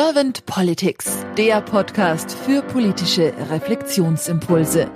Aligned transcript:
Servant 0.00 0.46
Politics, 0.46 1.26
der 1.36 1.60
Podcast 1.60 2.30
für 2.30 2.62
politische 2.62 3.34
Reflexionsimpulse. 3.50 4.88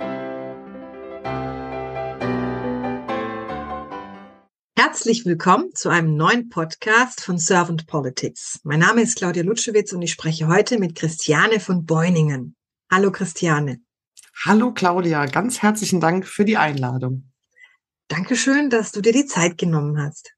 Herzlich 4.77 5.25
willkommen 5.25 5.75
zu 5.75 5.89
einem 5.89 6.15
neuen 6.15 6.47
Podcast 6.47 7.19
von 7.19 7.37
Servant 7.37 7.85
Politics. 7.85 8.61
Mein 8.63 8.79
Name 8.79 9.01
ist 9.01 9.17
Claudia 9.17 9.43
Lutschewitz 9.43 9.91
und 9.91 10.01
ich 10.03 10.13
spreche 10.13 10.47
heute 10.47 10.79
mit 10.79 10.95
Christiane 10.95 11.59
von 11.59 11.85
Beuningen. 11.85 12.55
Hallo 12.89 13.11
Christiane. 13.11 13.81
Hallo 14.45 14.71
Claudia, 14.71 15.25
ganz 15.25 15.61
herzlichen 15.61 15.99
Dank 15.99 16.25
für 16.25 16.45
die 16.45 16.55
Einladung. 16.55 17.29
Dankeschön, 18.07 18.69
dass 18.69 18.93
du 18.93 19.01
dir 19.01 19.11
die 19.11 19.25
Zeit 19.25 19.57
genommen 19.57 20.01
hast. 20.01 20.33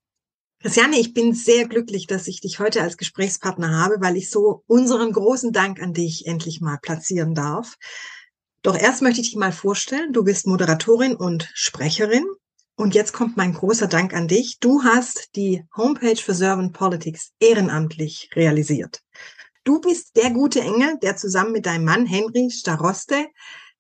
Christiane, 0.66 0.98
ich 1.00 1.14
bin 1.14 1.36
sehr 1.36 1.68
glücklich, 1.68 2.08
dass 2.08 2.28
ich 2.28 2.42
dich 2.42 2.58
heute 2.58 2.82
als 2.82 2.98
Gesprächspartner 2.98 3.78
habe, 3.78 3.98
weil 4.00 4.18
ich 4.18 4.32
so 4.32 4.64
unseren 4.66 5.12
großen 5.12 5.54
Dank 5.54 5.80
an 5.80 5.94
dich 5.94 6.26
endlich 6.26 6.60
mal 6.60 6.80
platzieren 6.82 7.36
darf. 7.36 7.76
Doch 8.64 8.76
erst 8.76 9.04
möchte 9.04 9.22
ich 9.22 9.30
dich 9.30 9.38
mal 9.38 9.52
vorstellen. 9.52 10.12
Du 10.12 10.24
bist 10.24 10.48
Moderatorin 10.48 11.16
und 11.16 11.52
Sprecherin. 11.54 12.26
Und 12.76 12.96
jetzt 12.96 13.14
kommt 13.14 13.38
mein 13.38 13.54
großer 13.54 13.86
Dank 13.86 14.16
an 14.16 14.28
dich. 14.28 14.58
Du 14.60 14.84
hast 14.84 15.36
die 15.36 15.64
Homepage 15.78 16.16
für 16.16 16.34
Servant 16.34 16.74
Politics 16.74 17.30
ehrenamtlich 17.40 18.32
realisiert. 18.34 19.04
Du 19.66 19.80
bist 19.80 20.16
der 20.18 20.32
gute 20.32 20.62
Engel, 20.62 20.98
der 21.00 21.16
zusammen 21.16 21.52
mit 21.52 21.68
deinem 21.68 21.86
Mann 21.86 22.08
Henry 22.08 22.50
Staroste 22.50 23.28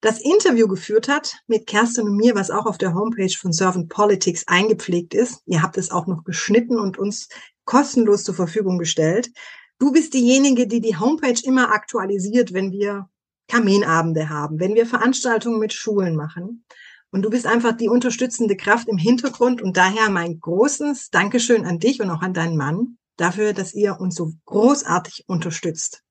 das 0.05 0.21
Interview 0.21 0.67
geführt 0.67 1.07
hat 1.07 1.39
mit 1.47 1.65
Kerstin 1.65 2.05
und 2.05 2.15
mir, 2.15 2.35
was 2.35 2.51
auch 2.51 2.67
auf 2.67 2.77
der 2.77 2.93
Homepage 2.93 3.35
von 3.35 3.51
Servant 3.51 3.89
Politics 3.89 4.43
eingepflegt 4.47 5.15
ist. 5.15 5.41
Ihr 5.47 5.63
habt 5.63 5.79
es 5.79 5.89
auch 5.89 6.05
noch 6.05 6.23
geschnitten 6.23 6.77
und 6.77 6.99
uns 6.99 7.27
kostenlos 7.63 8.23
zur 8.23 8.35
Verfügung 8.35 8.77
gestellt. 8.77 9.31
Du 9.79 9.91
bist 9.91 10.13
diejenige, 10.13 10.67
die 10.67 10.79
die 10.79 10.95
Homepage 10.95 11.41
immer 11.43 11.71
aktualisiert, 11.73 12.53
wenn 12.53 12.71
wir 12.71 13.09
Kaminabende 13.47 14.29
haben, 14.29 14.59
wenn 14.59 14.75
wir 14.75 14.85
Veranstaltungen 14.85 15.57
mit 15.57 15.73
Schulen 15.73 16.15
machen. 16.15 16.65
Und 17.09 17.23
du 17.23 17.31
bist 17.31 17.47
einfach 17.47 17.75
die 17.75 17.89
unterstützende 17.89 18.55
Kraft 18.55 18.87
im 18.87 18.99
Hintergrund 18.99 19.59
und 19.59 19.75
daher 19.75 20.11
mein 20.11 20.39
großes 20.39 21.09
Dankeschön 21.09 21.65
an 21.65 21.79
dich 21.79 21.99
und 21.99 22.11
auch 22.11 22.21
an 22.21 22.35
deinen 22.35 22.57
Mann 22.57 22.99
dafür, 23.17 23.53
dass 23.53 23.73
ihr 23.73 23.99
uns 23.99 24.13
so 24.13 24.33
großartig 24.45 25.23
unterstützt. 25.25 26.03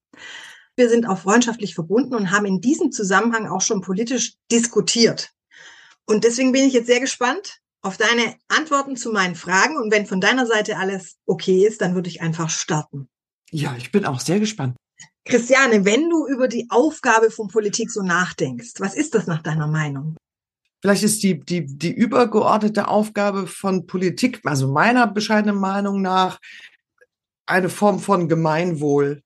Wir 0.76 0.88
sind 0.88 1.06
auch 1.06 1.18
freundschaftlich 1.18 1.74
verbunden 1.74 2.14
und 2.14 2.30
haben 2.30 2.46
in 2.46 2.60
diesem 2.60 2.90
Zusammenhang 2.90 3.46
auch 3.46 3.60
schon 3.60 3.80
politisch 3.80 4.34
diskutiert. 4.50 5.30
Und 6.06 6.24
deswegen 6.24 6.52
bin 6.52 6.64
ich 6.64 6.72
jetzt 6.72 6.86
sehr 6.86 7.00
gespannt 7.00 7.60
auf 7.82 7.96
deine 7.96 8.36
Antworten 8.48 8.96
zu 8.96 9.12
meinen 9.12 9.34
Fragen. 9.34 9.76
Und 9.76 9.92
wenn 9.92 10.06
von 10.06 10.20
deiner 10.20 10.46
Seite 10.46 10.78
alles 10.78 11.16
okay 11.26 11.66
ist, 11.66 11.80
dann 11.80 11.94
würde 11.94 12.08
ich 12.08 12.22
einfach 12.22 12.50
starten. 12.50 13.08
Ja, 13.50 13.74
ich 13.76 13.92
bin 13.92 14.04
auch 14.04 14.20
sehr 14.20 14.40
gespannt. 14.40 14.76
Christiane, 15.26 15.84
wenn 15.84 16.10
du 16.10 16.26
über 16.26 16.48
die 16.48 16.66
Aufgabe 16.70 17.30
von 17.30 17.48
Politik 17.48 17.90
so 17.90 18.02
nachdenkst, 18.02 18.72
was 18.78 18.94
ist 18.94 19.14
das 19.14 19.26
nach 19.26 19.42
deiner 19.42 19.66
Meinung? 19.66 20.16
Vielleicht 20.82 21.02
ist 21.02 21.22
die, 21.22 21.40
die, 21.40 21.64
die 21.64 21.92
übergeordnete 21.92 22.88
Aufgabe 22.88 23.46
von 23.46 23.86
Politik, 23.86 24.40
also 24.44 24.70
meiner 24.70 25.06
bescheidenen 25.06 25.56
Meinung 25.56 26.02
nach, 26.02 26.38
eine 27.46 27.70
Form 27.70 28.00
von 28.00 28.28
Gemeinwohl 28.28 29.22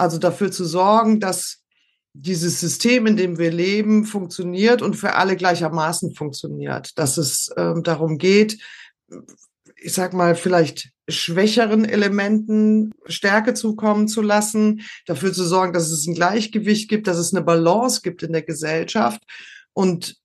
also 0.00 0.18
dafür 0.18 0.50
zu 0.50 0.64
sorgen, 0.64 1.20
dass 1.20 1.58
dieses 2.12 2.58
System, 2.58 3.06
in 3.06 3.16
dem 3.16 3.38
wir 3.38 3.52
leben, 3.52 4.04
funktioniert 4.04 4.82
und 4.82 4.94
für 4.94 5.14
alle 5.14 5.36
gleichermaßen 5.36 6.14
funktioniert. 6.14 6.98
Dass 6.98 7.18
es 7.18 7.50
ähm, 7.56 7.82
darum 7.82 8.18
geht, 8.18 8.58
ich 9.76 9.92
sag 9.92 10.12
mal, 10.12 10.34
vielleicht 10.34 10.90
schwächeren 11.08 11.84
Elementen 11.84 12.92
Stärke 13.06 13.54
zukommen 13.54 14.08
zu 14.08 14.22
lassen, 14.22 14.82
dafür 15.06 15.32
zu 15.32 15.44
sorgen, 15.44 15.72
dass 15.72 15.90
es 15.90 16.06
ein 16.06 16.14
Gleichgewicht 16.14 16.88
gibt, 16.88 17.06
dass 17.06 17.18
es 17.18 17.32
eine 17.32 17.44
Balance 17.44 18.00
gibt 18.02 18.22
in 18.22 18.32
der 18.32 18.42
Gesellschaft 18.42 19.22
und 19.72 20.16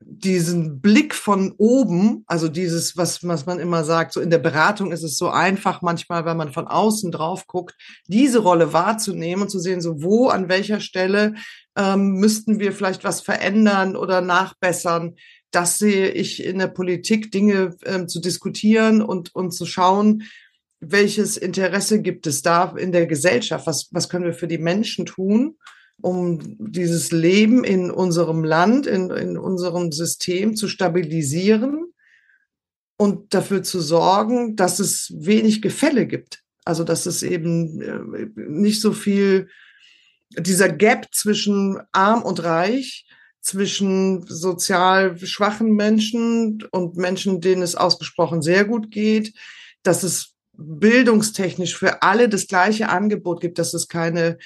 diesen 0.00 0.80
Blick 0.80 1.14
von 1.14 1.54
oben, 1.56 2.24
also 2.26 2.48
dieses, 2.48 2.96
was, 2.96 3.26
was 3.26 3.46
man 3.46 3.58
immer 3.58 3.82
sagt, 3.82 4.12
so 4.12 4.20
in 4.20 4.30
der 4.30 4.38
Beratung 4.38 4.92
ist 4.92 5.02
es 5.02 5.16
so 5.16 5.30
einfach 5.30 5.80
manchmal, 5.80 6.24
wenn 6.24 6.36
man 6.36 6.52
von 6.52 6.68
außen 6.68 7.10
drauf 7.10 7.46
guckt, 7.46 7.74
diese 8.06 8.40
Rolle 8.40 8.72
wahrzunehmen 8.72 9.42
und 9.42 9.48
zu 9.48 9.58
sehen, 9.58 9.80
so 9.80 10.02
wo, 10.02 10.28
an 10.28 10.48
welcher 10.48 10.80
Stelle 10.80 11.34
ähm, 11.76 12.14
müssten 12.14 12.60
wir 12.60 12.72
vielleicht 12.72 13.04
was 13.04 13.22
verändern 13.22 13.96
oder 13.96 14.20
nachbessern. 14.20 15.16
Das 15.50 15.78
sehe 15.78 16.10
ich 16.10 16.44
in 16.44 16.58
der 16.58 16.68
Politik, 16.68 17.32
Dinge 17.32 17.76
ähm, 17.84 18.08
zu 18.08 18.20
diskutieren 18.20 19.00
und, 19.00 19.34
und 19.34 19.52
zu 19.52 19.64
schauen, 19.64 20.24
welches 20.80 21.38
Interesse 21.38 22.02
gibt 22.02 22.26
es 22.26 22.42
da 22.42 22.74
in 22.76 22.92
der 22.92 23.06
Gesellschaft? 23.06 23.66
Was, 23.66 23.88
was 23.92 24.10
können 24.10 24.26
wir 24.26 24.34
für 24.34 24.48
die 24.48 24.58
Menschen 24.58 25.06
tun? 25.06 25.56
Um 26.00 26.56
dieses 26.58 27.10
Leben 27.12 27.64
in 27.64 27.90
unserem 27.90 28.44
Land, 28.44 28.86
in, 28.86 29.10
in 29.10 29.38
unserem 29.38 29.92
System 29.92 30.56
zu 30.56 30.68
stabilisieren 30.68 31.92
und 32.96 33.34
dafür 33.34 33.62
zu 33.62 33.80
sorgen, 33.80 34.56
dass 34.56 34.78
es 34.78 35.12
wenig 35.16 35.62
Gefälle 35.62 36.06
gibt. 36.06 36.42
Also 36.64 36.84
dass 36.84 37.06
es 37.06 37.22
eben 37.22 37.80
äh, 37.80 38.28
nicht 38.34 38.80
so 38.80 38.92
viel, 38.92 39.48
dieser 40.36 40.68
Gap 40.68 41.06
zwischen 41.12 41.80
arm 41.92 42.22
und 42.22 42.42
reich, 42.42 43.06
zwischen 43.40 44.26
sozial 44.26 45.16
schwachen 45.24 45.74
Menschen 45.76 46.64
und 46.72 46.96
Menschen, 46.96 47.40
denen 47.40 47.62
es 47.62 47.76
ausgesprochen 47.76 48.42
sehr 48.42 48.64
gut 48.64 48.90
geht, 48.90 49.34
dass 49.84 50.02
es 50.02 50.34
bildungstechnisch 50.54 51.76
für 51.76 52.02
alle 52.02 52.28
das 52.28 52.48
gleiche 52.48 52.88
Angebot 52.88 53.40
gibt, 53.40 53.60
dass 53.60 53.72
es 53.72 53.86
keine 53.86 54.38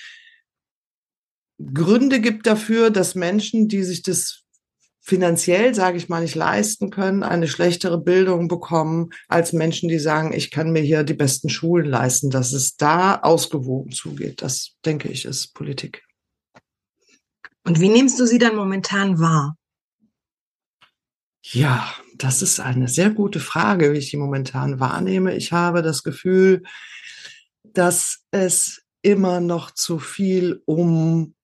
Gründe 1.75 2.21
gibt 2.21 2.47
dafür, 2.47 2.91
dass 2.91 3.15
Menschen, 3.15 3.69
die 3.69 3.83
sich 3.83 4.03
das 4.03 4.45
finanziell, 5.03 5.75
sage 5.75 5.97
ich 5.97 6.09
mal, 6.09 6.23
nicht 6.23 6.35
leisten 6.35 6.91
können, 6.91 7.23
eine 7.23 7.49
schlechtere 7.49 8.01
Bildung 8.01 8.49
bekommen 8.49 9.11
als 9.29 9.53
Menschen, 9.53 9.89
die 9.89 9.99
sagen, 9.99 10.33
ich 10.33 10.51
kann 10.51 10.73
mir 10.73 10.83
hier 10.83 11.03
die 11.03 11.15
besten 11.15 11.49
Schulen 11.49 11.87
leisten, 11.87 12.31
dass 12.31 12.53
es 12.53 12.77
da 12.77 13.17
ausgewogen 13.17 13.93
zugeht. 13.93 14.43
Das, 14.43 14.77
denke 14.85 15.09
ich, 15.09 15.25
ist 15.25 15.55
Politik. 15.55 16.05
Und 17.65 17.81
wie 17.81 17.89
nimmst 17.89 18.19
du 18.21 18.27
sie 18.27 18.39
dann 18.39 18.57
momentan 18.57 19.19
wahr? 19.19 19.57
Ja, 21.43 21.93
das 22.17 22.43
ist 22.43 22.61
eine 22.61 22.89
sehr 22.89 23.11
gute 23.11 23.41
Frage, 23.41 23.93
wie 23.93 23.99
ich 23.99 24.11
sie 24.11 24.17
momentan 24.17 24.79
wahrnehme. 24.79 25.35
Ich 25.35 25.53
habe 25.53 25.83
das 25.83 26.03
Gefühl, 26.03 26.63
dass 27.65 28.21
es 28.31 28.83
immer 29.03 29.41
noch 29.41 29.71
zu 29.71 29.99
viel 29.99 30.63
um 30.67 31.35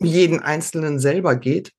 jeden 0.00 0.40
Einzelnen 0.40 0.98
selber 0.98 1.36
geht, 1.36 1.72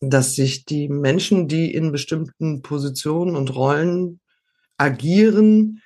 dass 0.00 0.34
sich 0.34 0.64
die 0.64 0.88
Menschen, 0.88 1.48
die 1.48 1.72
in 1.72 1.92
bestimmten 1.92 2.62
Positionen 2.62 3.36
und 3.36 3.54
Rollen 3.54 4.20
agieren, 4.76 5.82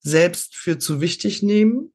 selbst 0.00 0.56
für 0.56 0.78
zu 0.78 1.00
wichtig 1.00 1.42
nehmen, 1.42 1.92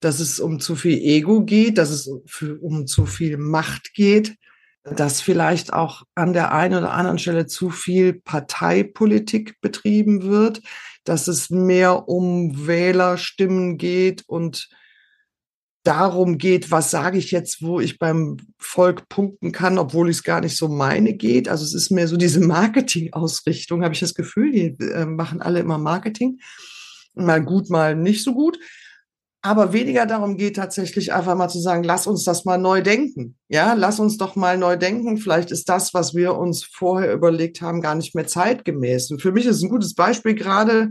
dass 0.00 0.20
es 0.20 0.40
um 0.40 0.60
zu 0.60 0.76
viel 0.76 0.98
Ego 0.98 1.44
geht, 1.44 1.78
dass 1.78 1.90
es 1.90 2.10
für, 2.26 2.58
um 2.58 2.86
zu 2.86 3.06
viel 3.06 3.36
Macht 3.38 3.94
geht, 3.94 4.36
dass 4.82 5.20
vielleicht 5.20 5.72
auch 5.72 6.02
an 6.14 6.32
der 6.32 6.52
einen 6.52 6.78
oder 6.78 6.92
anderen 6.92 7.18
Stelle 7.18 7.46
zu 7.46 7.70
viel 7.70 8.14
Parteipolitik 8.14 9.60
betrieben 9.60 10.22
wird, 10.24 10.60
dass 11.04 11.28
es 11.28 11.50
mehr 11.50 12.08
um 12.08 12.66
Wählerstimmen 12.66 13.78
geht 13.78 14.24
und 14.26 14.68
darum 15.86 16.38
geht, 16.38 16.70
was 16.70 16.90
sage 16.90 17.18
ich 17.18 17.30
jetzt, 17.30 17.62
wo 17.62 17.80
ich 17.80 17.98
beim 17.98 18.36
Volk 18.58 19.08
punkten 19.08 19.52
kann, 19.52 19.78
obwohl 19.78 20.10
ich 20.10 20.16
es 20.18 20.22
gar 20.24 20.40
nicht 20.40 20.56
so 20.56 20.68
meine 20.68 21.14
geht. 21.14 21.48
Also 21.48 21.64
es 21.64 21.74
ist 21.74 21.90
mehr 21.90 22.08
so 22.08 22.16
diese 22.16 22.40
Marketing-Ausrichtung, 22.46 23.82
habe 23.82 23.94
ich 23.94 24.00
das 24.00 24.14
Gefühl. 24.14 24.52
Die 24.52 24.84
äh, 24.84 25.06
machen 25.06 25.40
alle 25.40 25.60
immer 25.60 25.78
Marketing. 25.78 26.40
Mal 27.14 27.42
gut, 27.42 27.70
mal 27.70 27.94
nicht 27.94 28.22
so 28.22 28.34
gut. 28.34 28.58
Aber 29.42 29.72
weniger 29.72 30.06
darum 30.06 30.36
geht 30.36 30.56
tatsächlich 30.56 31.12
einfach 31.12 31.36
mal 31.36 31.48
zu 31.48 31.60
sagen, 31.60 31.84
lass 31.84 32.08
uns 32.08 32.24
das 32.24 32.44
mal 32.44 32.58
neu 32.58 32.82
denken. 32.82 33.36
Ja, 33.48 33.74
lass 33.74 34.00
uns 34.00 34.16
doch 34.16 34.34
mal 34.34 34.58
neu 34.58 34.76
denken. 34.76 35.18
Vielleicht 35.18 35.52
ist 35.52 35.68
das, 35.68 35.94
was 35.94 36.14
wir 36.14 36.34
uns 36.36 36.64
vorher 36.64 37.12
überlegt 37.12 37.60
haben, 37.60 37.80
gar 37.80 37.94
nicht 37.94 38.16
mehr 38.16 38.26
zeitgemäß. 38.26 39.12
Und 39.12 39.22
für 39.22 39.30
mich 39.30 39.46
ist 39.46 39.62
ein 39.62 39.70
gutes 39.70 39.94
Beispiel 39.94 40.34
gerade, 40.34 40.90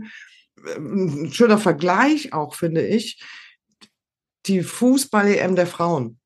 äh, 0.64 0.78
ein 0.78 1.32
schöner 1.32 1.58
Vergleich 1.58 2.32
auch, 2.32 2.54
finde 2.54 2.86
ich 2.86 3.20
die 4.46 4.62
Fußball-EM 4.62 5.56
der 5.56 5.66
Frauen 5.66 6.18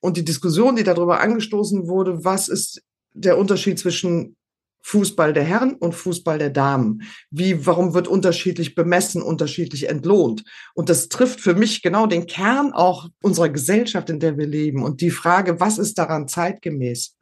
und 0.00 0.16
die 0.16 0.24
Diskussion, 0.24 0.76
die 0.76 0.84
darüber 0.84 1.20
angestoßen 1.20 1.86
wurde, 1.88 2.24
was 2.24 2.48
ist 2.48 2.82
der 3.14 3.38
Unterschied 3.38 3.78
zwischen 3.78 4.36
Fußball 4.84 5.32
der 5.32 5.44
Herren 5.44 5.74
und 5.74 5.94
Fußball 5.94 6.38
der 6.38 6.50
Damen. 6.50 7.02
Wie, 7.30 7.66
warum 7.66 7.94
wird 7.94 8.08
unterschiedlich 8.08 8.74
bemessen, 8.74 9.22
unterschiedlich 9.22 9.88
entlohnt? 9.88 10.44
Und 10.74 10.88
das 10.88 11.08
trifft 11.08 11.40
für 11.40 11.54
mich 11.54 11.82
genau 11.82 12.06
den 12.06 12.26
Kern 12.26 12.72
auch 12.72 13.08
unserer 13.22 13.48
Gesellschaft, 13.48 14.10
in 14.10 14.18
der 14.18 14.36
wir 14.36 14.46
leben. 14.46 14.82
Und 14.82 15.00
die 15.00 15.10
Frage, 15.10 15.60
was 15.60 15.78
ist 15.78 15.98
daran 15.98 16.26
zeitgemäß? 16.26 17.14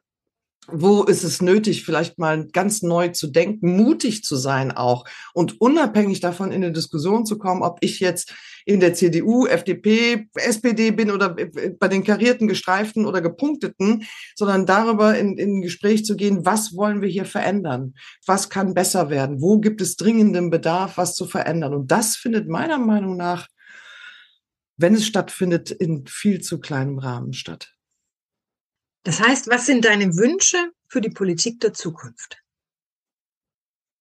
Wo 0.69 1.05
ist 1.05 1.25
es 1.25 1.43
nötig, 1.43 1.85
vielleicht 1.85 2.19
mal 2.19 2.47
ganz 2.47 2.83
neu 2.83 3.09
zu 3.09 3.29
denken, 3.29 3.77
mutig 3.77 4.23
zu 4.23 4.37
sein 4.37 4.71
auch 4.71 5.05
und 5.35 5.61
unabhängig 5.61 6.21
davon 6.21 6.53
in 6.53 6.63
eine 6.63 6.73
Diskussion 6.73 7.27
zu 7.27 7.39
kommen, 7.39 7.63
ob 7.63 7.79
ich 7.81 8.01
jetzt 8.01 8.33
in 8.67 8.81
der 8.81 8.95
CDU, 8.95 9.47
FDP, 9.47 10.29
SPD 10.35 10.91
bin 10.91 11.11
oder 11.11 11.35
bei 11.79 11.89
den 11.89 12.05
karierten, 12.05 12.47
gestreiften 12.47 13.07
oder 13.07 13.21
gepunkteten, 13.21 14.05
sondern 14.37 14.67
darüber 14.67 15.19
in, 15.19 15.39
in 15.39 15.59
ein 15.59 15.63
Gespräch 15.63 16.05
zu 16.05 16.15
gehen, 16.15 16.45
was 16.45 16.77
wollen 16.77 17.01
wir 17.01 17.09
hier 17.09 17.25
verändern? 17.25 17.95
Was 18.27 18.51
kann 18.51 18.75
besser 18.75 19.11
werden? 19.11 19.41
Wo 19.41 19.59
gibt 19.59 19.81
es 19.81 19.97
dringenden 19.97 20.51
Bedarf, 20.51 20.99
was 20.99 21.15
zu 21.15 21.27
verändern? 21.27 21.75
Und 21.75 21.91
das 21.91 22.17
findet 22.17 22.49
meiner 22.49 22.79
Meinung 22.79 23.17
nach, 23.17 23.49
wenn 24.77 24.95
es 24.95 25.07
stattfindet, 25.07 25.71
in 25.71 26.07
viel 26.07 26.41
zu 26.41 26.59
kleinem 26.59 26.99
Rahmen 26.99 27.33
statt. 27.33 27.75
Das 29.03 29.21
heißt, 29.21 29.49
was 29.49 29.67
sind 29.67 29.85
deine 29.85 30.17
Wünsche 30.17 30.73
für 30.89 31.01
die 31.01 31.11
Politik 31.11 31.61
der 31.61 31.73
Zukunft? 31.73 32.43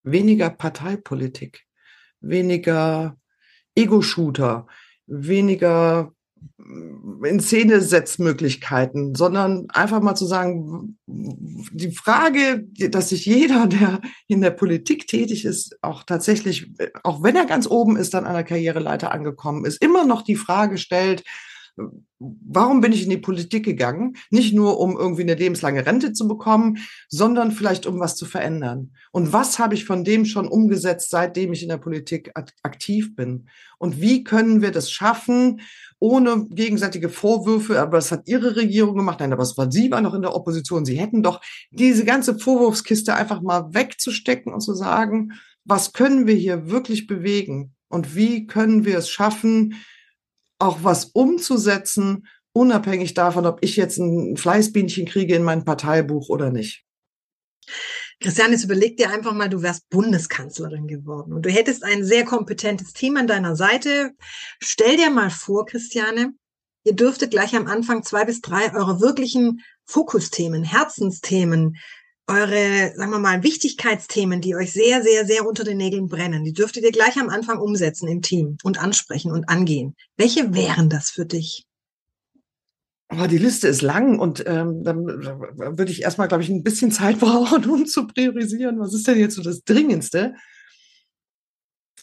Weniger 0.04 0.50
Parteipolitik, 0.50 1.66
weniger 2.20 3.18
Ego-Shooter, 3.76 4.68
weniger 5.08 6.14
in 7.24 7.40
Szene 7.40 7.82
Setzmöglichkeiten, 7.82 9.16
sondern 9.16 9.70
einfach 9.72 10.02
mal 10.02 10.16
zu 10.16 10.26
sagen, 10.26 10.98
die 11.06 11.92
Frage, 11.92 12.66
dass 12.90 13.10
sich 13.10 13.26
jeder, 13.26 13.68
der 13.68 14.02
in 14.28 14.42
der 14.42 14.52
Politik 14.52 15.08
tätig 15.08 15.46
ist, 15.46 15.78
auch 15.82 16.04
tatsächlich, 16.04 16.72
auch 17.04 17.24
wenn 17.24 17.36
er 17.36 17.46
ganz 17.46 17.68
oben 17.68 17.98
ist, 17.98 18.14
dann 18.14 18.26
an 18.26 18.36
der 18.36 18.44
Karriereleiter 18.44 19.12
angekommen 19.12 19.66
ist, 19.66 19.82
immer 19.82 20.06
noch 20.06 20.22
die 20.22 20.38
Frage 20.38 20.78
stellt, 20.78 21.24
warum 22.20 22.82
bin 22.82 22.92
ich 22.92 23.04
in 23.04 23.10
die 23.10 23.18
Politik 23.18 23.64
gegangen? 23.64 24.18
Nicht 24.30 24.54
nur, 24.54 24.80
um 24.80 24.98
irgendwie 24.98 25.22
eine 25.22 25.36
lebenslange 25.36 25.86
Rente 25.86 26.12
zu 26.12 26.28
bekommen, 26.28 26.80
sondern 27.08 27.52
vielleicht, 27.52 27.86
um 27.86 28.00
was 28.00 28.16
zu 28.16 28.26
verändern. 28.26 28.92
Und 29.12 29.32
was 29.32 29.58
habe 29.58 29.74
ich 29.74 29.86
von 29.86 30.04
dem 30.04 30.26
schon 30.26 30.48
umgesetzt, 30.48 31.10
seitdem 31.10 31.54
ich 31.54 31.64
in 31.64 31.70
der 31.70 31.78
Politik 31.78 32.32
aktiv 32.64 33.16
bin? 33.16 33.48
Und 33.78 34.02
wie 34.02 34.24
können 34.24 34.62
wir 34.62 34.72
das 34.72 34.92
schaffen, 34.92 35.62
ohne 36.00 36.48
gegenseitige 36.50 37.10
Vorwürfe, 37.10 37.80
aber 37.80 37.98
das 37.98 38.12
hat 38.12 38.28
Ihre 38.28 38.56
Regierung 38.56 38.96
gemacht, 38.96 39.20
nein, 39.20 39.34
aber 39.34 39.44
es 39.44 39.58
war 39.58 39.72
Sie 39.72 39.92
war 39.92 40.02
noch 40.02 40.14
in 40.14 40.22
der 40.22 40.36
Opposition. 40.36 40.86
Sie 40.86 41.00
hätten 41.00 41.24
doch 41.24 41.42
diese 41.72 42.06
ganze 42.06 42.38
Vorwurfskiste 42.38 43.14
einfach 43.14 43.42
mal 43.42 43.74
wegzustecken 43.74 44.54
und 44.54 44.62
zu 44.62 44.74
sagen, 44.74 45.34
was 45.66 45.94
können 45.94 46.28
wir 46.28 46.36
hier 46.36 46.70
wirklich 46.70 47.08
bewegen? 47.08 47.74
Und 47.90 48.16
wie 48.16 48.46
können 48.46 48.86
wir 48.86 48.98
es 48.98 49.10
schaffen, 49.10 49.76
auch 50.60 50.80
was 50.84 51.06
umzusetzen, 51.06 52.28
unabhängig 52.54 53.14
davon, 53.14 53.46
ob 53.46 53.60
ich 53.62 53.76
jetzt 53.76 53.98
ein 53.98 54.38
Fleißbienchen 54.38 55.06
kriege 55.06 55.36
in 55.36 55.44
mein 55.44 55.66
Parteibuch 55.66 56.30
oder 56.30 56.52
nicht. 56.52 56.86
Christian, 58.22 58.52
jetzt 58.52 58.66
überleg 58.66 58.98
dir 58.98 59.12
einfach 59.12 59.34
mal, 59.34 59.50
du 59.50 59.62
wärst 59.62 59.90
Bundeskanzlerin 59.90 60.88
geworden 60.88 61.32
und 61.32 61.46
du 61.46 61.50
hättest 61.50 61.86
ein 61.86 62.04
sehr 62.04 62.26
kompetentes 62.26 62.92
Team 62.92 63.16
an 63.16 63.28
deiner 63.28 63.56
Seite. 63.56 64.12
Stell 64.62 64.98
dir 64.98 65.10
mal 65.10 65.30
vor, 65.30 65.66
Christiane, 65.66 66.34
ihr 66.84 66.96
dürftet 66.96 67.32
gleich 67.32 67.56
am 67.56 67.68
Anfang 67.68 68.04
zwei 68.04 68.26
bis 68.26 68.42
drei 68.42 68.74
eure 68.74 69.00
wirklichen 69.00 69.62
Fokusthemen, 69.86 70.64
Herzensthemen 70.64 71.78
eure, 72.30 72.94
sagen 72.96 73.12
wir 73.12 73.20
mal, 73.20 73.44
Wichtigkeitsthemen, 73.44 74.40
die 74.40 74.56
euch 74.56 74.72
sehr, 74.72 75.04
sehr, 75.04 75.26
sehr 75.26 75.46
unter 75.46 75.64
den 75.64 75.78
Nägeln 75.78 76.08
brennen, 76.08 76.44
die 76.44 76.54
dürftet 76.54 76.84
ihr 76.84 76.92
gleich 76.92 77.18
am 77.18 77.30
Anfang 77.30 77.60
umsetzen 77.60 78.08
im 78.08 78.22
Team 78.22 78.58
und 78.64 78.82
ansprechen 78.82 79.32
und 79.32 79.50
angehen. 79.50 79.96
Welche 80.16 80.54
wären 80.54 80.90
das 80.90 81.10
für 81.10 81.26
dich? 81.26 81.66
Oh, 83.12 83.26
die 83.26 83.40
Liste 83.40 83.68
ist 83.68 83.82
lang 83.82 84.20
und 84.20 84.44
ähm, 84.46 84.84
dann 84.84 85.06
würde 85.08 85.92
ich 85.92 86.04
erstmal, 86.04 86.28
glaube 86.28 86.44
ich, 86.44 86.50
ein 86.50 86.64
bisschen 86.64 86.92
Zeit 86.92 87.20
brauchen, 87.20 87.66
um 87.66 87.86
zu 87.88 88.06
priorisieren. 88.06 88.80
Was 88.80 88.94
ist 88.94 89.08
denn 89.08 89.18
jetzt 89.18 89.36
so 89.36 89.42
das 89.42 89.64
Dringendste? 89.64 90.36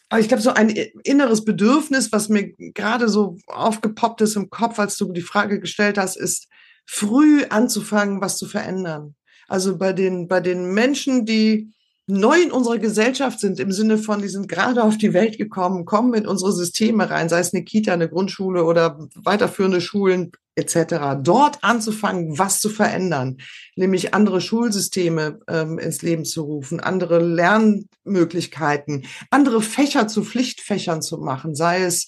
Aber 0.09 0.19
ich 0.19 0.27
glaube, 0.27 0.43
so 0.43 0.51
ein 0.51 0.69
inneres 0.69 1.43
Bedürfnis, 1.43 2.11
was 2.11 2.29
mir 2.29 2.53
gerade 2.73 3.09
so 3.09 3.37
aufgepoppt 3.47 4.21
ist 4.21 4.35
im 4.35 4.49
Kopf, 4.49 4.79
als 4.79 4.97
du 4.97 5.11
die 5.11 5.21
Frage 5.21 5.59
gestellt 5.59 5.97
hast, 5.97 6.17
ist, 6.17 6.47
früh 6.85 7.43
anzufangen, 7.45 8.21
was 8.21 8.37
zu 8.37 8.45
verändern. 8.45 9.15
Also 9.47 9.77
bei 9.77 9.93
den, 9.93 10.27
bei 10.27 10.39
den 10.39 10.73
Menschen, 10.73 11.25
die 11.25 11.71
neu 12.07 12.41
in 12.41 12.51
unserer 12.51 12.77
Gesellschaft 12.77 13.39
sind, 13.39 13.59
im 13.59 13.71
Sinne 13.71 13.97
von, 13.97 14.21
die 14.21 14.29
sind 14.29 14.47
gerade 14.47 14.81
auf 14.83 14.97
die 14.97 15.13
Welt 15.13 15.37
gekommen, 15.37 15.85
kommen 15.85 16.13
in 16.13 16.25
unsere 16.25 16.53
Systeme 16.53 17.09
rein, 17.09 17.27
sei 17.27 17.39
es 17.39 17.53
eine 17.53 17.65
Kita, 17.65 17.93
eine 17.93 18.07
Grundschule 18.07 18.63
oder 18.63 18.97
weiterführende 19.15 19.81
Schulen 19.81 20.31
etc. 20.55 21.19
Dort 21.21 21.63
anzufangen, 21.63 22.39
was 22.39 22.61
zu 22.61 22.69
verändern, 22.69 23.37
nämlich 23.75 24.13
andere 24.13 24.39
Schulsysteme 24.39 25.39
ähm, 25.49 25.79
ins 25.79 26.01
Leben 26.01 26.23
zu 26.23 26.43
rufen, 26.43 26.79
andere 26.79 27.19
Lernmöglichkeiten, 27.19 29.05
andere 29.29 29.61
Fächer 29.61 30.07
zu 30.07 30.23
Pflichtfächern 30.23 31.01
zu 31.01 31.17
machen, 31.17 31.55
sei 31.55 31.81
es 31.81 32.07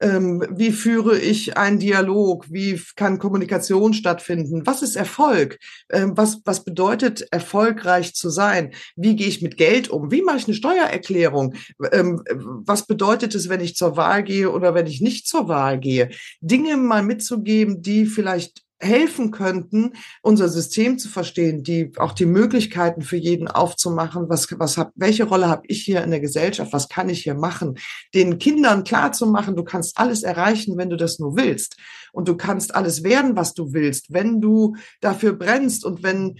wie 0.00 0.72
führe 0.72 1.18
ich 1.18 1.56
einen 1.56 1.78
Dialog? 1.78 2.46
Wie 2.50 2.78
kann 2.96 3.18
Kommunikation 3.18 3.94
stattfinden? 3.94 4.66
Was 4.66 4.82
ist 4.82 4.94
Erfolg? 4.94 5.58
Ähm, 5.90 6.12
was, 6.16 6.40
was 6.44 6.64
bedeutet 6.64 7.26
erfolgreich 7.30 8.14
zu 8.14 8.28
sein? 8.28 8.74
Wie 8.94 9.16
gehe 9.16 9.26
ich 9.26 9.40
mit 9.40 9.56
Geld 9.56 9.88
um? 9.88 10.10
Wie 10.10 10.22
mache 10.22 10.36
ich 10.36 10.46
eine 10.46 10.54
Steuererklärung? 10.54 11.54
Ähm, 11.92 12.22
was 12.66 12.86
bedeutet 12.86 13.34
es, 13.34 13.48
wenn 13.48 13.60
ich 13.60 13.74
zur 13.76 13.96
Wahl 13.96 14.22
gehe 14.22 14.50
oder 14.50 14.74
wenn 14.74 14.86
ich 14.86 15.00
nicht 15.00 15.26
zur 15.26 15.48
Wahl 15.48 15.78
gehe? 15.78 16.10
Dinge 16.40 16.76
mal 16.76 17.02
mitzugeben, 17.02 17.80
die 17.80 18.04
vielleicht 18.04 18.65
helfen 18.78 19.30
könnten, 19.30 19.92
unser 20.22 20.48
System 20.48 20.98
zu 20.98 21.08
verstehen, 21.08 21.62
die 21.62 21.92
auch 21.96 22.12
die 22.12 22.26
Möglichkeiten 22.26 23.02
für 23.02 23.16
jeden 23.16 23.48
aufzumachen, 23.48 24.28
was, 24.28 24.48
was 24.58 24.76
hab, 24.76 24.92
welche 24.94 25.24
Rolle 25.24 25.48
habe 25.48 25.62
ich 25.66 25.82
hier 25.82 26.04
in 26.04 26.10
der 26.10 26.20
Gesellschaft, 26.20 26.72
was 26.72 26.88
kann 26.88 27.08
ich 27.08 27.22
hier 27.22 27.34
machen, 27.34 27.78
den 28.14 28.38
Kindern 28.38 28.84
klar 28.84 29.12
zu 29.12 29.26
machen, 29.26 29.56
du 29.56 29.64
kannst 29.64 29.98
alles 29.98 30.22
erreichen, 30.22 30.76
wenn 30.76 30.90
du 30.90 30.96
das 30.96 31.18
nur 31.18 31.36
willst. 31.36 31.76
Und 32.12 32.28
du 32.28 32.36
kannst 32.36 32.74
alles 32.74 33.02
werden, 33.02 33.36
was 33.36 33.54
du 33.54 33.72
willst, 33.72 34.12
wenn 34.12 34.40
du 34.40 34.76
dafür 35.00 35.32
brennst 35.34 35.84
und 35.84 36.02
wenn 36.02 36.36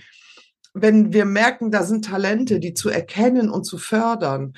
wenn 0.79 1.15
wir 1.15 1.25
merken, 1.25 1.71
da 1.71 1.85
sind 1.85 2.05
Talente, 2.05 2.61
die 2.61 2.75
zu 2.75 2.91
erkennen 2.91 3.49
und 3.49 3.65
zu 3.65 3.79
fördern 3.79 4.53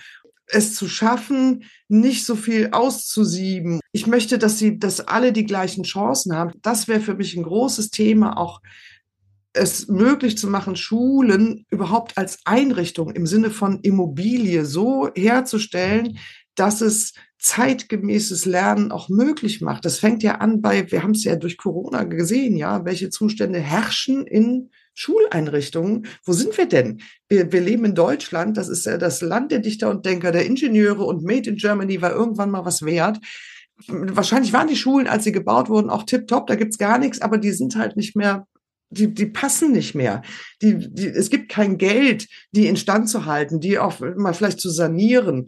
es 0.50 0.74
zu 0.74 0.88
schaffen, 0.88 1.64
nicht 1.88 2.24
so 2.24 2.36
viel 2.36 2.70
auszusieben. 2.72 3.80
Ich 3.92 4.06
möchte, 4.06 4.38
dass 4.38 4.58
sie, 4.58 4.78
dass 4.78 5.00
alle 5.00 5.32
die 5.32 5.44
gleichen 5.44 5.84
Chancen 5.84 6.34
haben. 6.34 6.52
Das 6.62 6.88
wäre 6.88 7.00
für 7.00 7.14
mich 7.14 7.36
ein 7.36 7.42
großes 7.42 7.90
Thema, 7.90 8.36
auch 8.36 8.60
es 9.52 9.88
möglich 9.88 10.38
zu 10.38 10.46
machen, 10.48 10.76
Schulen 10.76 11.66
überhaupt 11.70 12.16
als 12.16 12.38
Einrichtung 12.44 13.10
im 13.10 13.26
Sinne 13.26 13.50
von 13.50 13.80
Immobilie 13.80 14.64
so 14.64 15.10
herzustellen, 15.14 16.18
dass 16.54 16.80
es 16.80 17.14
zeitgemäßes 17.38 18.46
Lernen 18.46 18.90
auch 18.90 19.08
möglich 19.08 19.60
macht. 19.60 19.84
Das 19.84 19.98
fängt 19.98 20.22
ja 20.22 20.36
an 20.36 20.60
bei, 20.60 20.90
wir 20.90 21.02
haben 21.02 21.12
es 21.12 21.24
ja 21.24 21.36
durch 21.36 21.56
Corona 21.56 22.04
gesehen, 22.04 22.56
ja, 22.56 22.84
welche 22.84 23.10
Zustände 23.10 23.60
herrschen 23.60 24.26
in 24.26 24.70
Schuleinrichtungen. 24.98 26.06
Wo 26.24 26.32
sind 26.32 26.56
wir 26.58 26.66
denn? 26.66 27.00
Wir, 27.28 27.52
wir 27.52 27.60
leben 27.60 27.84
in 27.84 27.94
Deutschland, 27.94 28.56
das 28.56 28.68
ist 28.68 28.84
ja 28.84 28.98
das 28.98 29.20
Land 29.20 29.52
der 29.52 29.60
Dichter 29.60 29.90
und 29.90 30.04
Denker, 30.04 30.32
der 30.32 30.44
Ingenieure 30.44 31.04
und 31.04 31.22
Made 31.22 31.48
in 31.48 31.56
Germany 31.56 32.02
war 32.02 32.12
irgendwann 32.12 32.50
mal 32.50 32.64
was 32.64 32.82
wert. 32.84 33.18
Wahrscheinlich 33.86 34.52
waren 34.52 34.66
die 34.66 34.76
Schulen, 34.76 35.06
als 35.06 35.22
sie 35.22 35.30
gebaut 35.30 35.68
wurden, 35.68 35.88
auch 35.88 36.02
tipptopp, 36.02 36.48
da 36.48 36.56
gibt's 36.56 36.78
gar 36.78 36.98
nichts, 36.98 37.20
aber 37.20 37.38
die 37.38 37.52
sind 37.52 37.76
halt 37.76 37.96
nicht 37.96 38.16
mehr 38.16 38.46
die, 38.90 39.12
die 39.12 39.26
passen 39.26 39.72
nicht 39.72 39.94
mehr. 39.94 40.22
Die, 40.62 40.78
die, 40.78 41.08
es 41.08 41.30
gibt 41.30 41.50
kein 41.50 41.78
Geld, 41.78 42.26
die 42.52 42.66
instand 42.66 43.08
zu 43.08 43.26
halten, 43.26 43.60
die 43.60 43.78
auch 43.78 44.00
mal 44.00 44.32
vielleicht 44.32 44.60
zu 44.60 44.70
sanieren, 44.70 45.46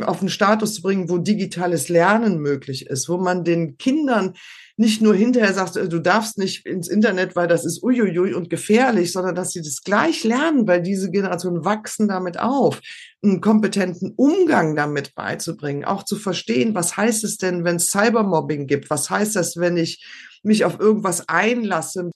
auf 0.00 0.20
einen 0.20 0.30
Status 0.30 0.74
zu 0.74 0.82
bringen, 0.82 1.10
wo 1.10 1.18
digitales 1.18 1.88
Lernen 1.88 2.38
möglich 2.38 2.86
ist, 2.86 3.08
wo 3.08 3.18
man 3.18 3.44
den 3.44 3.76
Kindern 3.76 4.34
nicht 4.78 5.02
nur 5.02 5.14
hinterher 5.14 5.52
sagt, 5.52 5.76
äh, 5.76 5.88
du 5.88 5.98
darfst 5.98 6.38
nicht 6.38 6.64
ins 6.64 6.88
Internet, 6.88 7.34
weil 7.34 7.48
das 7.48 7.64
ist 7.64 7.82
uiuiui 7.82 8.32
und 8.32 8.48
gefährlich, 8.48 9.12
sondern 9.12 9.34
dass 9.34 9.50
sie 9.50 9.60
das 9.60 9.82
gleich 9.82 10.22
lernen, 10.22 10.68
weil 10.68 10.80
diese 10.80 11.10
Generationen 11.10 11.64
wachsen 11.64 12.06
damit 12.06 12.38
auf, 12.38 12.80
einen 13.20 13.40
kompetenten 13.40 14.14
Umgang 14.16 14.76
damit 14.76 15.16
beizubringen, 15.16 15.84
auch 15.84 16.04
zu 16.04 16.14
verstehen, 16.14 16.76
was 16.76 16.96
heißt 16.96 17.24
es 17.24 17.38
denn, 17.38 17.64
wenn 17.64 17.76
es 17.76 17.90
Cybermobbing 17.90 18.68
gibt? 18.68 18.88
Was 18.88 19.10
heißt 19.10 19.34
das, 19.34 19.56
wenn 19.56 19.76
ich 19.76 20.04
mich 20.42 20.64
auf 20.64 20.78
irgendwas 20.78 21.28
einlasse, 21.28 22.10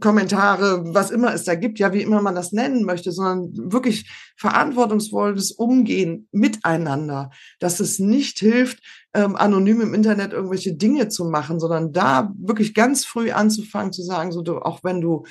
Kommentare, 0.00 0.82
was 0.94 1.10
immer 1.10 1.34
es 1.34 1.44
da 1.44 1.54
gibt, 1.54 1.78
ja, 1.78 1.92
wie 1.92 2.02
immer 2.02 2.22
man 2.22 2.34
das 2.34 2.52
nennen 2.52 2.84
möchte, 2.84 3.12
sondern 3.12 3.72
wirklich 3.72 4.10
verantwortungsvolles 4.36 5.52
Umgehen 5.52 6.28
miteinander, 6.32 7.30
dass 7.60 7.80
es 7.80 7.98
nicht 7.98 8.38
hilft, 8.38 8.80
ähm, 9.14 9.36
anonym 9.36 9.80
im 9.80 9.94
Internet 9.94 10.32
irgendwelche 10.32 10.74
Dinge 10.74 11.08
zu 11.08 11.24
machen, 11.24 11.60
sondern 11.60 11.92
da 11.92 12.32
wirklich 12.38 12.74
ganz 12.74 13.04
früh 13.04 13.30
anzufangen 13.30 13.92
zu 13.92 14.02
sagen, 14.02 14.32
so 14.32 14.42
du, 14.42 14.58
auch 14.58 14.80
wenn 14.82 15.00
du 15.00 15.24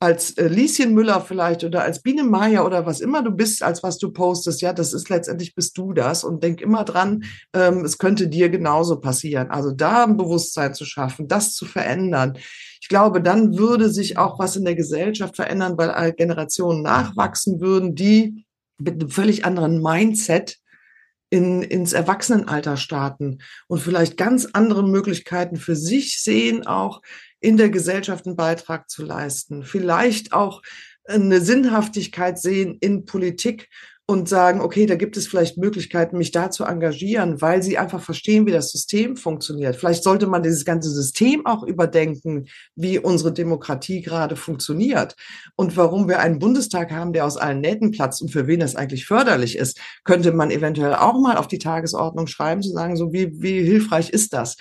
als 0.00 0.36
äh, 0.38 0.46
Lieschen 0.46 0.94
Müller 0.94 1.20
vielleicht 1.20 1.64
oder 1.64 1.82
als 1.82 2.02
Biene 2.02 2.22
Meier 2.22 2.64
oder 2.64 2.86
was 2.86 3.00
immer 3.00 3.22
du 3.22 3.32
bist, 3.32 3.62
als 3.62 3.82
was 3.82 3.98
du 3.98 4.12
postest, 4.12 4.60
ja, 4.60 4.72
das 4.72 4.92
ist 4.92 5.08
letztendlich 5.08 5.54
bist 5.54 5.76
du 5.76 5.92
das 5.92 6.22
und 6.22 6.42
denk 6.42 6.60
immer 6.60 6.84
dran, 6.84 7.24
ähm, 7.52 7.84
es 7.84 7.98
könnte 7.98 8.28
dir 8.28 8.48
genauso 8.48 9.00
passieren. 9.00 9.50
Also 9.50 9.72
da 9.72 10.04
ein 10.04 10.16
Bewusstsein 10.16 10.74
zu 10.74 10.84
schaffen, 10.84 11.26
das 11.26 11.54
zu 11.54 11.66
verändern. 11.66 12.38
Ich 12.80 12.88
glaube, 12.88 13.20
dann 13.20 13.58
würde 13.58 13.90
sich 13.90 14.18
auch 14.18 14.38
was 14.38 14.54
in 14.54 14.64
der 14.64 14.76
Gesellschaft 14.76 15.34
verändern, 15.34 15.76
weil 15.76 16.12
Generationen 16.12 16.82
nachwachsen 16.82 17.60
würden, 17.60 17.96
die 17.96 18.44
mit 18.78 19.00
einem 19.00 19.10
völlig 19.10 19.44
anderen 19.44 19.82
Mindset 19.82 20.58
in, 21.30 21.62
ins 21.62 21.92
Erwachsenenalter 21.92 22.76
starten 22.76 23.38
und 23.66 23.80
vielleicht 23.80 24.16
ganz 24.16 24.48
andere 24.52 24.82
Möglichkeiten 24.82 25.56
für 25.56 25.76
sich 25.76 26.22
sehen, 26.22 26.66
auch 26.66 27.02
in 27.40 27.56
der 27.56 27.70
Gesellschaft 27.70 28.26
einen 28.26 28.36
Beitrag 28.36 28.88
zu 28.88 29.04
leisten. 29.04 29.62
Vielleicht 29.62 30.32
auch 30.32 30.62
eine 31.04 31.40
Sinnhaftigkeit 31.40 32.38
sehen 32.38 32.76
in 32.80 33.04
Politik 33.04 33.68
und 34.10 34.26
sagen, 34.26 34.62
okay, 34.62 34.86
da 34.86 34.94
gibt 34.94 35.18
es 35.18 35.26
vielleicht 35.26 35.58
Möglichkeiten, 35.58 36.16
mich 36.16 36.32
da 36.32 36.50
zu 36.50 36.64
engagieren, 36.64 37.42
weil 37.42 37.62
sie 37.62 37.76
einfach 37.76 38.00
verstehen, 38.00 38.46
wie 38.46 38.52
das 38.52 38.70
System 38.70 39.16
funktioniert. 39.16 39.76
Vielleicht 39.76 40.02
sollte 40.02 40.26
man 40.26 40.42
dieses 40.42 40.64
ganze 40.64 40.88
System 40.88 41.44
auch 41.44 41.62
überdenken, 41.62 42.46
wie 42.74 42.98
unsere 42.98 43.34
Demokratie 43.34 44.00
gerade 44.00 44.34
funktioniert 44.34 45.14
und 45.56 45.76
warum 45.76 46.08
wir 46.08 46.20
einen 46.20 46.38
Bundestag 46.38 46.90
haben, 46.90 47.12
der 47.12 47.26
aus 47.26 47.36
allen 47.36 47.60
Nähten 47.60 47.90
platzt 47.90 48.22
und 48.22 48.30
für 48.30 48.46
wen 48.46 48.60
das 48.60 48.76
eigentlich 48.76 49.04
förderlich 49.04 49.58
ist, 49.58 49.78
könnte 50.04 50.32
man 50.32 50.50
eventuell 50.50 50.94
auch 50.94 51.20
mal 51.20 51.36
auf 51.36 51.46
die 51.46 51.58
Tagesordnung 51.58 52.28
schreiben, 52.28 52.62
zu 52.62 52.70
sagen, 52.70 52.96
so 52.96 53.12
wie, 53.12 53.42
wie 53.42 53.62
hilfreich 53.62 54.08
ist 54.08 54.32
das? 54.32 54.56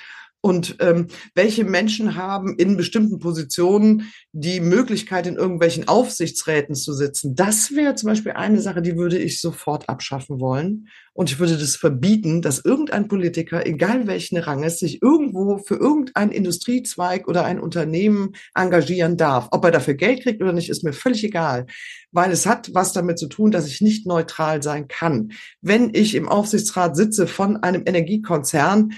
Und 0.48 0.78
ähm, 0.80 1.08
welche 1.36 1.66
Menschen 1.66 2.16
haben 2.16 2.56
in 2.58 2.78
bestimmten 2.78 3.20
Positionen 3.20 4.14
die 4.32 4.62
Möglichkeit, 4.62 5.28
in 5.28 5.36
irgendwelchen 5.36 5.90
Aufsichtsräten 5.90 6.74
zu 6.74 6.94
sitzen. 6.94 7.36
Das 7.36 7.76
wäre 7.76 7.96
zum 7.96 8.08
Beispiel 8.08 8.32
eine 8.32 8.62
Sache, 8.62 8.82
die 8.82 8.96
würde 8.96 9.18
ich 9.18 9.42
sofort 9.42 9.90
abschaffen 9.90 10.40
wollen. 10.40 10.88
Und 11.12 11.32
ich 11.32 11.40
würde 11.40 11.58
das 11.58 11.76
verbieten, 11.76 12.42
dass 12.42 12.64
irgendein 12.64 13.10
Politiker, 13.10 13.66
egal 13.66 14.08
welchen 14.08 14.38
Ranges, 14.38 14.80
sich 14.80 15.02
irgendwo 15.02 15.58
für 15.58 15.76
irgendeinen 15.76 16.32
Industriezweig 16.32 17.28
oder 17.28 17.44
ein 17.44 17.60
Unternehmen 17.60 18.34
engagieren 18.56 19.18
darf. 19.18 19.50
Ob 19.52 19.66
er 19.66 19.72
dafür 19.72 19.96
Geld 19.96 20.24
kriegt 20.24 20.42
oder 20.42 20.54
nicht, 20.54 20.70
ist 20.70 20.84
mir 20.84 20.94
völlig 20.94 21.26
egal. 21.26 21.66
Weil 22.12 22.32
es 22.32 22.46
hat 22.46 22.74
was 22.74 22.94
damit 22.94 23.20
zu 23.20 23.28
tun, 23.28 23.52
dass 23.52 23.68
ich 23.68 23.82
nicht 23.82 24.06
neutral 24.06 24.64
sein 24.64 24.88
kann. 24.88 25.34
Wenn 25.60 25.90
ich 25.94 26.16
im 26.16 26.30
Aufsichtsrat 26.30 26.96
sitze 26.96 27.28
von 27.28 27.58
einem 27.58 27.82
Energiekonzern, 27.86 28.94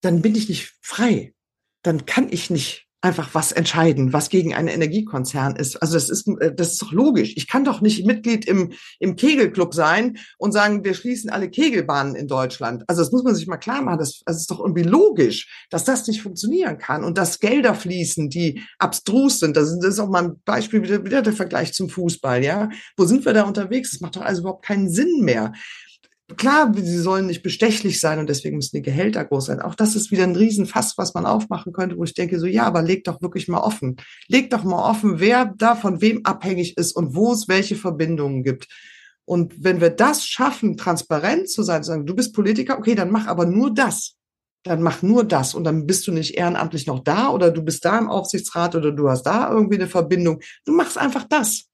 dann 0.00 0.22
bin 0.22 0.34
ich 0.34 0.48
nicht 0.48 0.74
frei. 0.80 1.34
Dann 1.82 2.06
kann 2.06 2.28
ich 2.30 2.50
nicht 2.50 2.86
einfach 3.06 3.34
was 3.34 3.52
entscheiden, 3.52 4.12
was 4.12 4.30
gegen 4.30 4.54
einen 4.54 4.68
Energiekonzern 4.68 5.54
ist. 5.54 5.76
Also 5.76 5.94
das 5.94 6.08
ist, 6.10 6.26
äh, 6.40 6.52
das 6.54 6.72
ist 6.72 6.82
doch 6.82 6.92
logisch. 6.92 7.34
Ich 7.36 7.46
kann 7.46 7.64
doch 7.64 7.80
nicht 7.80 8.04
Mitglied 8.04 8.46
im, 8.46 8.72
im 8.98 9.16
Kegelclub 9.16 9.74
sein 9.74 10.18
und 10.38 10.52
sagen, 10.52 10.82
wir 10.82 10.94
schließen 10.94 11.30
alle 11.30 11.48
Kegelbahnen 11.48 12.16
in 12.16 12.26
Deutschland. 12.26 12.82
Also 12.88 13.02
das 13.02 13.12
muss 13.12 13.22
man 13.22 13.34
sich 13.34 13.46
mal 13.46 13.58
klar 13.58 13.82
machen. 13.82 13.98
Das, 13.98 14.22
das 14.24 14.38
ist 14.38 14.50
doch 14.50 14.60
irgendwie 14.60 14.82
logisch, 14.82 15.66
dass 15.70 15.84
das 15.84 16.06
nicht 16.08 16.22
funktionieren 16.22 16.78
kann 16.78 17.04
und 17.04 17.16
dass 17.16 17.38
Gelder 17.38 17.74
fließen, 17.74 18.28
die 18.28 18.62
abstrus 18.78 19.38
sind. 19.38 19.56
Das 19.56 19.70
ist, 19.70 19.78
das 19.80 19.94
ist 19.94 20.00
auch 20.00 20.08
mal 20.08 20.24
ein 20.24 20.40
Beispiel, 20.44 20.82
wieder, 20.82 21.04
wieder 21.04 21.22
der 21.22 21.32
Vergleich 21.32 21.74
zum 21.74 21.88
Fußball. 21.88 22.42
Ja, 22.42 22.70
Wo 22.96 23.04
sind 23.04 23.24
wir 23.24 23.34
da 23.34 23.44
unterwegs? 23.44 23.92
Das 23.92 24.00
macht 24.00 24.16
doch 24.16 24.22
also 24.22 24.40
überhaupt 24.40 24.64
keinen 24.64 24.90
Sinn 24.90 25.20
mehr. 25.20 25.52
Klar, 26.36 26.72
sie 26.74 26.98
sollen 26.98 27.26
nicht 27.26 27.44
bestechlich 27.44 28.00
sein 28.00 28.18
und 28.18 28.28
deswegen 28.28 28.56
müssen 28.56 28.74
die 28.74 28.82
Gehälter 28.82 29.24
groß 29.24 29.46
sein. 29.46 29.60
Auch 29.60 29.76
das 29.76 29.94
ist 29.94 30.10
wieder 30.10 30.24
ein 30.24 30.34
Riesenfass, 30.34 30.98
was 30.98 31.14
man 31.14 31.24
aufmachen 31.24 31.72
könnte, 31.72 31.96
wo 31.96 32.02
ich 32.02 32.14
denke, 32.14 32.40
so 32.40 32.46
ja, 32.46 32.64
aber 32.64 32.82
leg 32.82 33.04
doch 33.04 33.22
wirklich 33.22 33.46
mal 33.46 33.60
offen. 33.60 33.96
Leg 34.26 34.50
doch 34.50 34.64
mal 34.64 34.90
offen, 34.90 35.20
wer 35.20 35.54
da 35.56 35.76
von 35.76 36.00
wem 36.00 36.26
abhängig 36.26 36.76
ist 36.78 36.96
und 36.96 37.14
wo 37.14 37.32
es 37.32 37.46
welche 37.46 37.76
Verbindungen 37.76 38.42
gibt. 38.42 38.66
Und 39.24 39.62
wenn 39.62 39.80
wir 39.80 39.90
das 39.90 40.26
schaffen, 40.26 40.76
transparent 40.76 41.48
zu 41.48 41.62
sein, 41.62 41.84
zu 41.84 41.90
sagen, 41.90 42.06
du 42.06 42.14
bist 42.16 42.34
Politiker, 42.34 42.76
okay, 42.76 42.96
dann 42.96 43.10
mach 43.10 43.28
aber 43.28 43.46
nur 43.46 43.72
das. 43.72 44.16
Dann 44.64 44.82
mach 44.82 45.02
nur 45.02 45.22
das 45.22 45.54
und 45.54 45.62
dann 45.62 45.86
bist 45.86 46.08
du 46.08 46.12
nicht 46.12 46.34
ehrenamtlich 46.34 46.88
noch 46.88 47.04
da 47.04 47.28
oder 47.28 47.52
du 47.52 47.62
bist 47.62 47.84
da 47.84 47.96
im 47.98 48.08
Aufsichtsrat 48.08 48.74
oder 48.74 48.90
du 48.90 49.08
hast 49.08 49.22
da 49.22 49.48
irgendwie 49.48 49.76
eine 49.76 49.86
Verbindung. 49.86 50.40
Du 50.64 50.72
machst 50.72 50.98
einfach 50.98 51.24
das. 51.28 51.66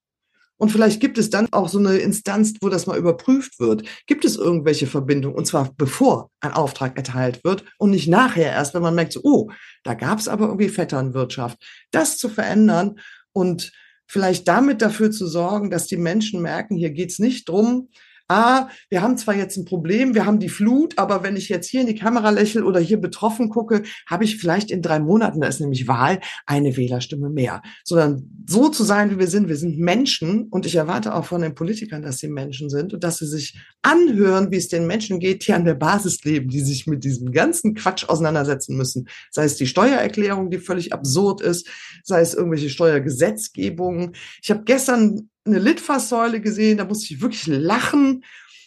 Und 0.63 0.71
vielleicht 0.71 1.01
gibt 1.01 1.19
es 1.19 1.29
dann 1.29 1.49
auch 1.51 1.69
so 1.69 1.81
eine 1.81 1.97
Instanz, 1.97 2.55
wo 2.61 2.69
das 2.69 2.87
mal 2.87 2.97
überprüft 2.97 3.59
wird. 3.59 3.83
Gibt 4.07 4.25
es 4.25 4.37
irgendwelche 4.37 4.87
Verbindungen? 4.87 5.37
Und 5.37 5.45
zwar 5.45 5.75
bevor 5.77 6.31
ein 6.39 6.53
Auftrag 6.53 6.97
erteilt 6.97 7.43
wird 7.43 7.65
und 7.79 7.91
nicht 7.91 8.07
nachher 8.07 8.53
erst, 8.53 8.73
wenn 8.73 8.83
man 8.83 8.95
merkt, 8.95 9.13
so, 9.13 9.23
oh, 9.25 9.51
da 9.83 9.95
gab 9.95 10.21
es 10.21 10.29
aber 10.29 10.47
irgendwie 10.47 10.69
Vetternwirtschaft. 10.69 11.59
Das 11.91 12.17
zu 12.17 12.29
verändern 12.29 13.01
und 13.33 13.73
vielleicht 14.07 14.47
damit 14.47 14.83
dafür 14.83 15.11
zu 15.11 15.27
sorgen, 15.27 15.69
dass 15.69 15.89
die 15.89 15.97
Menschen 15.97 16.41
merken, 16.41 16.77
hier 16.77 16.91
geht 16.91 17.11
es 17.11 17.19
nicht 17.19 17.49
drum, 17.49 17.89
ah, 18.33 18.69
wir 18.89 19.03
haben 19.03 19.17
zwar 19.17 19.35
jetzt 19.35 19.57
ein 19.57 19.65
Problem, 19.65 20.15
wir 20.15 20.27
haben 20.27 20.39
die 20.39 20.49
Flut, 20.49 20.99
aber 20.99 21.23
wenn 21.23 21.37
ich 21.37 21.49
jetzt 21.49 21.69
hier 21.69 21.83
in 21.83 21.87
die 21.87 21.95
Kamera 21.95 22.31
lächle 22.31 22.65
oder 22.65 22.81
hier 22.81 23.01
betroffen 23.01 23.49
gucke, 23.49 23.83
habe 24.07 24.25
ich 24.25 24.39
vielleicht 24.39 24.71
in 24.71 24.83
drei 24.83 25.01
Monaten, 25.01 25.41
da 25.41 25.49
ist 25.49 25.61
nämlich 25.61 25.87
Wahl, 25.87 26.21
eine 26.47 26.77
Wählerstimme 26.77 27.29
mehr. 27.31 27.63
Sondern 27.85 28.31
so 28.49 28.69
zu 28.69 28.85
sein, 28.85 29.11
wie 29.11 29.19
wir 29.19 29.27
sind, 29.27 29.49
wir 29.49 29.57
sind 29.57 29.79
Menschen 29.79 30.49
und 30.51 30.67
ich 30.67 30.77
erwarte 30.77 31.15
auch 31.15 31.27
von 31.27 31.43
den 31.43 31.55
Politikern, 31.55 32.03
dass 32.03 32.19
sie 32.19 32.29
Menschen 32.29 32.71
sind 32.71 32.95
und 32.95 33.05
dass 33.05 33.19
sie 33.19 33.27
sich 33.27 33.59
anhören, 33.83 34.51
wie 34.51 34.57
es 34.57 34.69
den 34.69 34.87
Menschen 34.87 35.21
geht, 35.21 35.47
die 35.47 35.53
an 35.53 35.65
der 35.65 35.75
Basis 35.75 36.25
leben, 36.25 36.49
die 36.49 36.61
sich 36.61 36.87
mit 36.87 37.05
diesem 37.05 37.33
ganzen 37.33 37.75
Quatsch 37.75 38.09
auseinandersetzen 38.09 38.77
müssen. 38.77 39.09
Sei 39.31 39.45
es 39.45 39.57
die 39.57 39.67
Steuererklärung, 39.67 40.51
die 40.51 40.59
völlig 40.59 40.93
absurd 40.93 41.41
ist, 41.41 41.69
sei 42.05 42.21
es 42.21 42.35
irgendwelche 42.35 42.71
Steuergesetzgebungen. 42.71 44.13
Ich 44.43 44.51
habe 44.51 44.63
gestern 44.65 45.29
eine 45.45 45.59
Litfaßsäule 45.59 46.41
gesehen, 46.41 46.79
da 46.79 46.85
musste 46.85 47.13
ich 47.15 47.21
wirklich 47.21 47.47
lachen. 47.47 48.25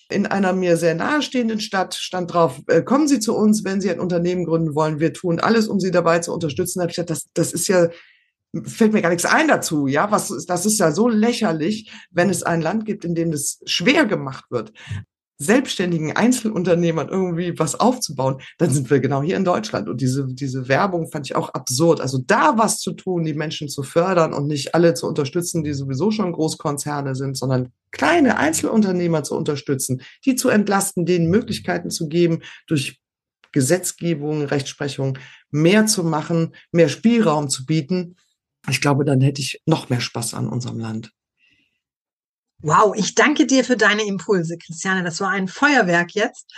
In 0.09 0.27
einer 0.27 0.53
mir 0.53 0.77
sehr 0.77 0.93
nahestehenden 0.93 1.59
Stadt 1.59 1.95
stand 1.95 2.31
drauf, 2.33 2.61
äh, 2.67 2.83
kommen 2.83 3.07
Sie 3.07 3.19
zu 3.19 3.35
uns, 3.35 3.63
wenn 3.63 3.81
Sie 3.81 3.89
ein 3.89 3.99
Unternehmen 3.99 4.45
gründen 4.45 4.75
wollen. 4.75 4.99
Wir 4.99 5.13
tun 5.13 5.39
alles, 5.39 5.67
um 5.67 5.79
Sie 5.79 5.89
dabei 5.89 6.19
zu 6.19 6.31
unterstützen. 6.31 6.79
Da 6.79 6.83
habe 6.83 6.91
ich 6.91 6.95
gedacht, 6.95 7.09
das, 7.09 7.27
das 7.33 7.53
ist 7.53 7.67
ja, 7.67 7.87
fällt 8.63 8.93
mir 8.93 9.01
gar 9.01 9.09
nichts 9.09 9.25
ein 9.25 9.47
dazu. 9.47 9.87
Ja, 9.87 10.11
was, 10.11 10.45
das 10.45 10.65
ist 10.67 10.79
ja 10.79 10.91
so 10.91 11.07
lächerlich, 11.07 11.91
wenn 12.11 12.29
es 12.29 12.43
ein 12.43 12.61
Land 12.61 12.85
gibt, 12.85 13.03
in 13.03 13.15
dem 13.15 13.31
das 13.31 13.59
schwer 13.65 14.05
gemacht 14.05 14.45
wird 14.51 14.73
selbstständigen 15.37 16.15
Einzelunternehmern 16.15 17.09
irgendwie 17.09 17.57
was 17.59 17.79
aufzubauen, 17.79 18.41
dann 18.57 18.69
sind 18.69 18.89
wir 18.89 18.99
genau 18.99 19.21
hier 19.21 19.35
in 19.35 19.43
Deutschland. 19.43 19.89
Und 19.89 19.99
diese, 19.99 20.27
diese 20.27 20.67
Werbung 20.69 21.09
fand 21.11 21.27
ich 21.27 21.35
auch 21.35 21.49
absurd. 21.49 21.99
Also 21.99 22.19
da 22.25 22.57
was 22.57 22.79
zu 22.79 22.93
tun, 22.93 23.25
die 23.25 23.33
Menschen 23.33 23.67
zu 23.67 23.83
fördern 23.83 24.33
und 24.33 24.47
nicht 24.47 24.75
alle 24.75 24.93
zu 24.93 25.07
unterstützen, 25.07 25.63
die 25.63 25.73
sowieso 25.73 26.11
schon 26.11 26.31
Großkonzerne 26.31 27.15
sind, 27.15 27.37
sondern 27.37 27.71
kleine 27.91 28.37
Einzelunternehmer 28.37 29.23
zu 29.23 29.35
unterstützen, 29.35 30.01
die 30.25 30.35
zu 30.35 30.49
entlasten, 30.49 31.05
denen 31.05 31.29
Möglichkeiten 31.29 31.89
zu 31.89 32.07
geben, 32.07 32.41
durch 32.67 32.99
Gesetzgebung, 33.51 34.43
Rechtsprechung 34.43 35.17
mehr 35.49 35.85
zu 35.85 36.03
machen, 36.03 36.55
mehr 36.71 36.89
Spielraum 36.89 37.49
zu 37.49 37.65
bieten. 37.65 38.17
Ich 38.69 38.81
glaube, 38.81 39.05
dann 39.05 39.21
hätte 39.21 39.41
ich 39.41 39.61
noch 39.65 39.89
mehr 39.89 40.01
Spaß 40.01 40.33
an 40.33 40.49
unserem 40.49 40.79
Land. 40.79 41.14
Wow, 42.65 42.95
ich 42.95 43.13
danke 43.13 43.45
dir 43.45 43.63
für 43.63 43.77
deine 43.77 44.03
Impulse, 44.07 44.57
Christiane. 44.57 45.03
Das 45.03 45.21
war 45.21 45.29
ein 45.29 45.47
Feuerwerk 45.47 46.15
jetzt. 46.15 46.51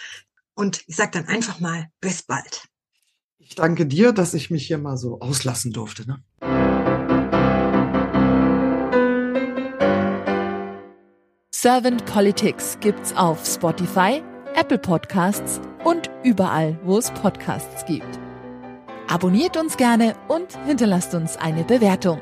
Und 0.56 0.82
ich 0.88 0.96
sage 0.96 1.12
dann 1.12 1.28
einfach 1.28 1.60
mal, 1.60 1.88
bis 2.00 2.24
bald. 2.24 2.64
Ich 3.40 3.56
danke 3.56 3.86
dir, 3.86 4.14
dass 4.14 4.34
ich 4.34 4.50
mich 4.50 4.68
hier 4.68 4.78
mal 4.78 4.96
so 4.96 5.20
auslassen 5.20 5.74
durfte. 5.74 6.08
Ne? 6.08 6.24
Servant 11.54 12.06
Politics 12.06 12.78
gibt's 12.80 13.12
auf 13.14 13.46
Spotify, 13.46 14.24
Apple 14.56 14.80
Podcasts 14.80 15.60
und 15.84 16.10
überall, 16.24 16.80
wo 16.86 16.98
es 16.98 17.12
Podcasts 17.12 17.84
gibt. 17.86 18.18
Abonniert 19.10 19.58
uns 19.58 19.76
gerne 19.76 20.16
und 20.30 20.58
hinterlasst 20.66 21.14
uns 21.14 21.36
eine 21.36 21.66
Bewertung. 21.66 22.22